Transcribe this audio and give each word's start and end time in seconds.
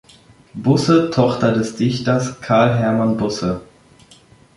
Busse, 0.55 1.11
Tochter 1.11 1.51
des 1.53 1.75
Dichters 1.75 2.41
Carl 2.41 2.75
Hermann 2.79 3.15
Busse. 3.17 3.61